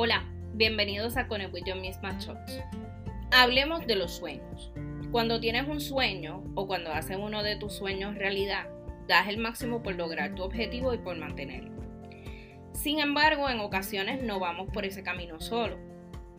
[0.00, 0.22] Hola,
[0.54, 2.60] bienvenidos a Con el Your Mismatch Shots.
[3.32, 4.70] Hablemos de los sueños.
[5.10, 8.68] Cuando tienes un sueño o cuando haces uno de tus sueños realidad,
[9.08, 11.82] das el máximo por lograr tu objetivo y por mantenerlo.
[12.74, 15.76] Sin embargo, en ocasiones no vamos por ese camino solo,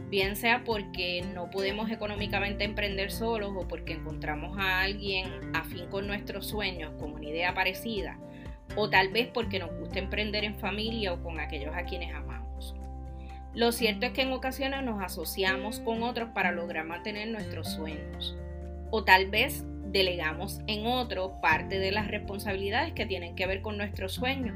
[0.08, 6.08] bien sea porque no podemos económicamente emprender solos o porque encontramos a alguien afín con
[6.08, 8.22] nuestros sueños con una idea parecida,
[8.78, 12.39] o tal vez porque nos gusta emprender en familia o con aquellos a quienes amamos.
[13.54, 18.38] Lo cierto es que en ocasiones nos asociamos con otros para lograr mantener nuestros sueños
[18.92, 23.78] o tal vez delegamos en otro parte de las responsabilidades que tienen que ver con
[23.78, 24.54] nuestro sueño.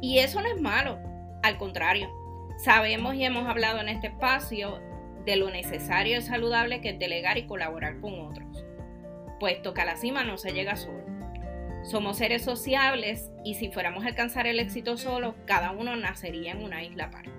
[0.00, 0.98] Y eso no es malo,
[1.42, 2.10] al contrario,
[2.58, 4.80] sabemos y hemos hablado en este espacio
[5.24, 8.64] de lo necesario y saludable que es delegar y colaborar con otros,
[9.38, 11.06] puesto que a la cima no se llega solo.
[11.84, 16.62] Somos seres sociables y si fuéramos a alcanzar el éxito solo, cada uno nacería en
[16.62, 17.37] una isla aparte.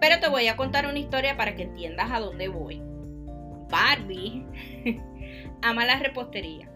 [0.00, 2.82] Pero te voy a contar una historia para que entiendas a dónde voy.
[3.68, 4.44] Barbie
[5.62, 6.70] ama la repostería.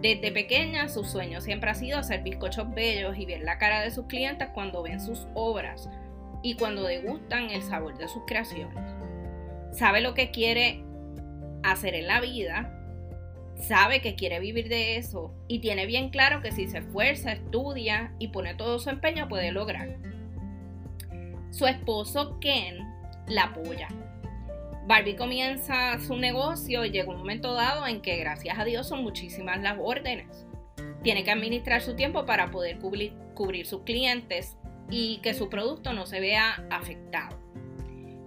[0.00, 3.90] Desde pequeña su sueño siempre ha sido hacer bizcochos bellos y ver la cara de
[3.90, 5.88] sus clientes cuando ven sus obras
[6.42, 8.78] y cuando degustan el sabor de sus creaciones.
[9.70, 10.84] Sabe lo que quiere
[11.62, 12.78] hacer en la vida,
[13.56, 18.12] sabe que quiere vivir de eso y tiene bien claro que si se esfuerza, estudia
[18.18, 19.98] y pone todo su empeño puede lograr.
[21.52, 22.78] Su esposo Ken
[23.26, 23.88] la apoya
[24.86, 29.02] Barbie comienza su negocio y llega un momento dado en que gracias a Dios son
[29.02, 30.46] muchísimas las órdenes.
[31.02, 34.56] Tiene que administrar su tiempo para poder cubrir, sus clientes
[34.90, 37.38] y que su producto no se vea afectado.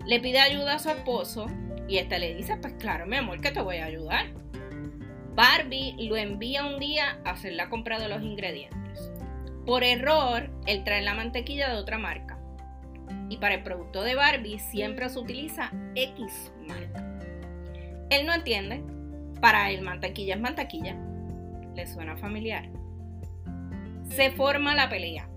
[0.06, 1.48] Le pide ayuda a su esposo
[1.88, 4.28] y este le dice, pues claro, mi amor, que te voy a ayudar.
[5.34, 9.12] Barbie lo envía un día a hacer la compra de los ingredientes.
[9.66, 12.35] Por error, él trae la mantequilla de otra marca
[13.30, 17.20] y para el producto de Barbie siempre se utiliza X marca.
[18.10, 18.84] Él no entiende,
[19.42, 20.96] para él mantequilla es mantequilla.
[21.76, 22.70] ¿Le suena familiar?
[24.10, 25.30] Se forma la pelea.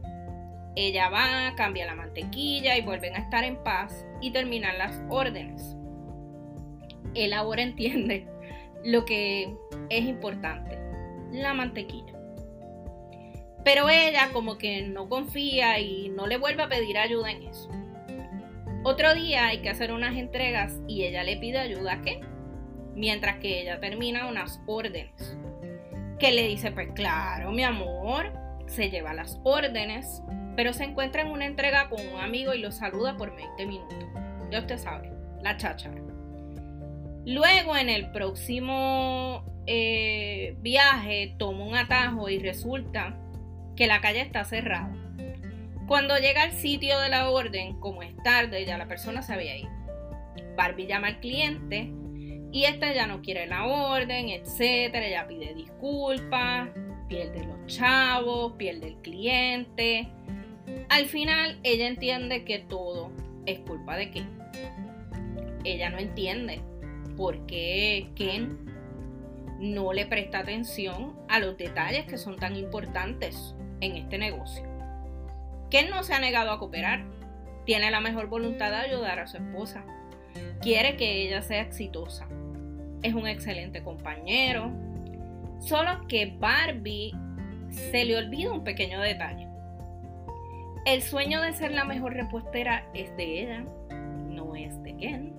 [0.77, 5.77] Ella va, cambia la mantequilla y vuelven a estar en paz y terminan las órdenes.
[7.15, 8.29] Él ahora entiende
[8.85, 9.57] lo que
[9.91, 10.79] es importante,
[11.33, 12.18] la mantequilla.
[13.69, 17.69] Pero ella como que no confía y no le vuelve a pedir ayuda en eso.
[18.83, 22.23] Otro día hay que hacer unas entregas y ella le pide ayuda a qué?
[22.95, 25.37] Mientras que ella termina unas órdenes.
[26.19, 28.33] Que le dice, pues claro, mi amor,
[28.69, 30.23] se lleva las órdenes,
[30.57, 33.99] pero se encuentra en una entrega con un amigo y lo saluda por 20 minutos.
[34.51, 35.13] Ya usted sabe,
[35.43, 36.01] la cháchara.
[37.27, 43.15] Luego en el próximo eh, viaje toma un atajo y resulta
[43.79, 44.93] que la calle está cerrada.
[45.87, 49.57] Cuando llega al sitio de la orden, como es tarde, ya la persona se había
[49.57, 49.71] ido.
[50.57, 51.93] Barbie llama al cliente
[52.51, 55.07] y este ya no quiere la orden, etcétera.
[55.07, 56.71] Ella pide disculpas,
[57.09, 60.09] pierde los chavos, pierde el cliente.
[60.89, 63.13] Al final, ella entiende que todo
[63.47, 64.29] es culpa de Ken.
[65.63, 66.61] Ella no quiende
[67.17, 68.59] por qué Ken
[69.61, 74.65] no le presta atención a los detalles que son tan importantes en este negocio.
[75.71, 77.05] Ken no se ha negado a cooperar.
[77.65, 79.85] Tiene la mejor voluntad de ayudar a su esposa.
[80.63, 82.27] Quiere que ella sea exitosa.
[83.03, 84.71] Es un excelente compañero.
[85.61, 87.13] Solo que Barbie
[87.71, 89.49] se le olvida un pequeño detalle.
[90.87, 93.65] El sueño de ser la mejor repostera es de ella,
[94.31, 95.35] no es de Ken.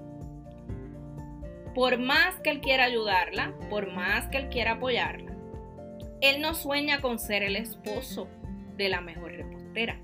[1.73, 5.28] Por más que él quiera ayudarla, por más que él quiera apoyarla,
[6.21, 8.27] él no sueña con ser el esposo
[8.75, 9.99] de la mejor repostera.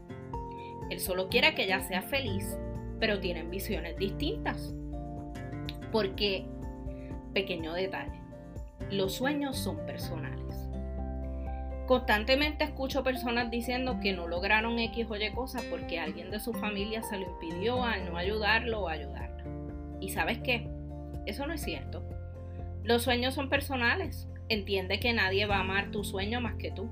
[0.90, 2.58] Él solo quiere que ella sea feliz,
[3.00, 4.74] pero tienen visiones distintas.
[5.92, 6.46] Porque,
[7.34, 8.22] pequeño detalle,
[8.92, 10.70] los sueños son personales.
[11.86, 16.53] Constantemente escucho personas diciendo que no lograron X o Y cosas porque alguien de su
[16.53, 19.44] familia se lo impidió al no ayudarlo o ayudarla.
[20.00, 20.68] ¿Y sabes qué?
[21.26, 22.03] Eso no es cierto.
[22.84, 24.28] Los sueños son personales.
[24.50, 26.90] Entiende que nadie va a amar tu sueño más que tú.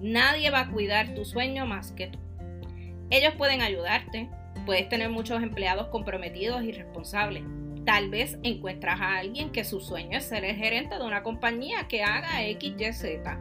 [0.00, 2.18] Nadie va a cuidar tu sueño más que tú.
[3.10, 4.28] Ellos pueden ayudarte,
[4.66, 7.44] puedes tener muchos empleados comprometidos y responsables.
[7.84, 11.86] Tal vez encuentras a alguien que su sueño es ser el gerente de una compañía
[11.86, 13.38] que haga X, Y, Z.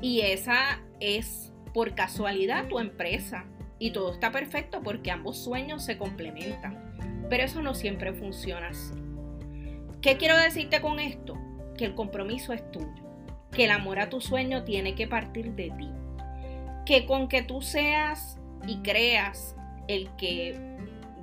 [0.00, 3.44] Y esa es por casualidad tu empresa.
[3.78, 7.26] Y todo está perfecto porque ambos sueños se complementan.
[7.28, 8.94] Pero eso no siempre funciona así.
[10.00, 11.36] ¿Qué quiero decirte con esto?
[11.76, 13.02] Que el compromiso es tuyo.
[13.50, 15.90] Que el amor a tu sueño tiene que partir de ti.
[16.86, 19.56] Que con que tú seas y creas
[19.88, 20.58] el que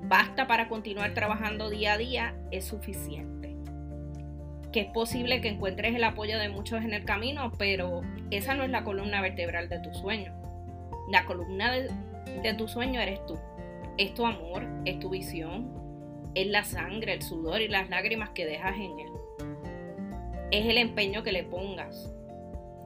[0.04, 3.56] basta para continuar trabajando día a día es suficiente.
[4.72, 8.02] Que es posible que encuentres el apoyo de muchos en el camino, pero
[8.32, 10.34] esa no es la columna vertebral de tu sueño.
[11.10, 13.38] La columna de, tu sueño eres tú.
[13.98, 15.74] Es tu amor, es tu visión,
[16.36, 19.10] es la sangre, el sudor y las lágrimas que dejas en él.
[20.52, 22.12] Es el empeño que le pongas.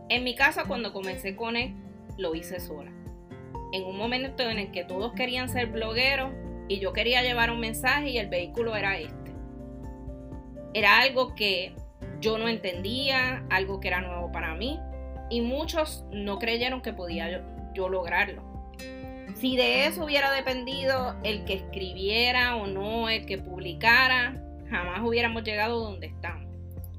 [0.10, 1.74] En mi casa cuando comencé con él,
[2.18, 2.92] lo hice sola.
[3.71, 6.31] En un momento en el que todos querían ser blogueros
[6.68, 9.31] y yo quería llevar un mensaje y el vehículo era este.
[10.74, 11.74] Era algo que
[12.19, 14.80] yo no entendía, algo que era nuevo para mí
[15.30, 17.39] y muchos no creyeron que podía yo,
[17.74, 18.44] yo lograrlo.
[19.36, 25.44] Si de eso hubiera dependido el que escribiera o no, el que publicara, jamás hubiéramos
[25.44, 26.52] llegado donde estamos.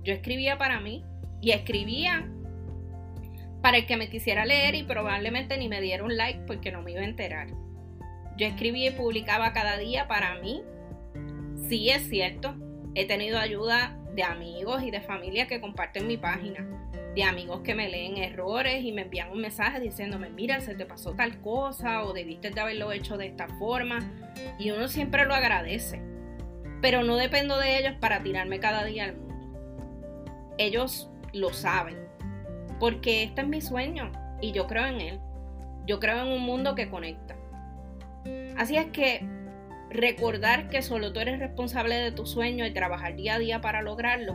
[0.05, 1.03] Yo escribía para mí
[1.41, 2.29] y escribía
[3.63, 6.83] para el que me quisiera leer y probablemente ni me diera un like porque no
[6.83, 7.49] me iba a enterar.
[8.37, 10.63] Yo escribía y publicaba cada día para mí.
[11.69, 12.55] Sí, es cierto,
[12.95, 16.67] he tenido ayuda de amigos y de familia que comparten mi página,
[17.15, 20.85] de amigos que me leen errores y me envían un mensaje diciéndome, mira, se te
[20.85, 24.01] pasó tal cosa o debiste de haberlo hecho de esta forma.
[24.59, 26.03] Y uno siempre lo agradece.
[26.83, 29.24] Pero no dependo de ellos para tirarme cada día al mundo.
[30.59, 31.97] Ellos lo saben
[32.79, 35.21] porque este es mi sueño y yo creo en él.
[35.87, 37.37] Yo creo en un mundo que conecta.
[38.57, 39.27] Así es que
[39.91, 43.83] recordar que solo tú eres responsable de tu sueño y trabajar día a día para
[43.83, 44.35] lograrlo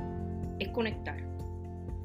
[0.60, 1.18] es conectar.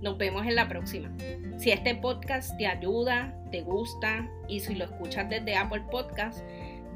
[0.01, 1.11] Nos vemos en la próxima.
[1.57, 6.41] Si este podcast te ayuda, te gusta y si lo escuchas desde Apple Podcast,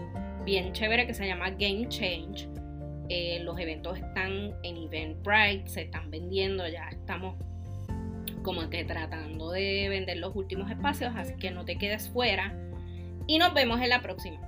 [0.44, 2.57] bien chévere que se llama Game Change
[3.08, 7.36] eh, los eventos están en Eventbrite, se están vendiendo, ya estamos
[8.42, 12.54] como que tratando de vender los últimos espacios, así que no te quedes fuera.
[13.26, 14.40] Y nos vemos en la próxima.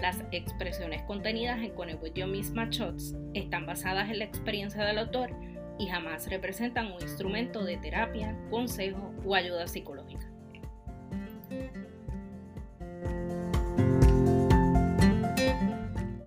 [0.00, 4.98] Las expresiones contenidas en Connect With Your Misma Shots están basadas en la experiencia del
[4.98, 5.30] autor
[5.78, 10.31] y jamás representan un instrumento de terapia, consejo o ayuda psicológica.